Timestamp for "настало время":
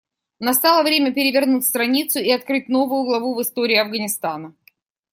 0.39-1.13